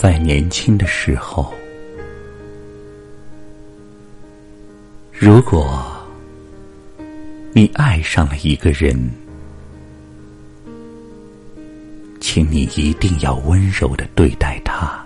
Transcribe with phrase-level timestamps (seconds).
[0.00, 1.52] 在年轻的时候，
[5.10, 5.84] 如果
[7.52, 8.96] 你爱上了一个人，
[12.20, 15.04] 请你一定要温柔的对待他。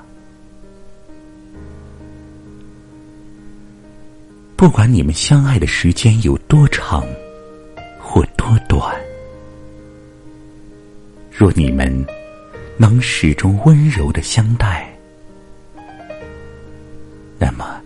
[4.55, 7.03] 不管你们相爱的时间有多长
[7.99, 8.95] 或多短，
[11.31, 12.07] 若你们。
[12.79, 14.92] 能始终温柔的相待，
[17.43, 17.83] 那么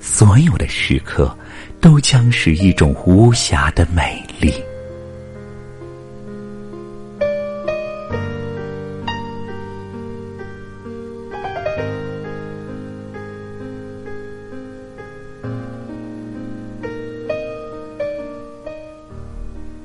[0.00, 1.36] 所有的时刻
[1.82, 4.54] 都将是一种无瑕的美丽。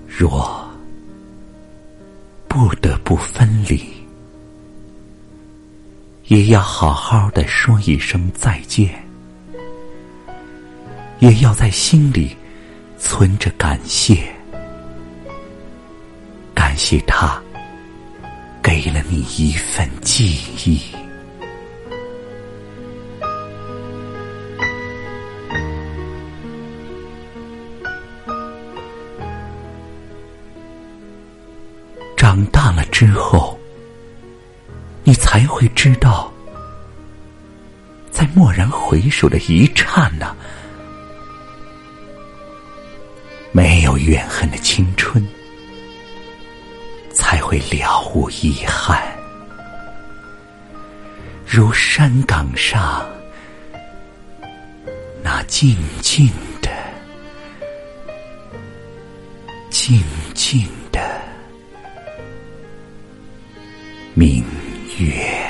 [0.08, 0.58] 若。
[2.58, 3.97] 不得不分离，
[6.38, 8.88] 也要好好的说一声再见，
[11.18, 12.38] 也要在心里
[12.96, 14.24] 存着感谢，
[16.54, 17.42] 感谢他
[18.62, 20.80] 给了你一份记忆。
[32.16, 33.57] 长大了之后，
[35.08, 36.30] 你才会知道，
[38.12, 40.36] 在蓦然回首的一刹那，
[43.54, 45.26] 没有怨恨的青春，
[47.14, 49.02] 才会了无遗憾。
[51.46, 53.08] 如山岗上
[55.24, 56.30] 那静静
[56.62, 56.70] 的、
[59.70, 60.04] 静
[60.34, 61.00] 静的。
[64.14, 64.44] 明
[65.00, 65.47] Yeah.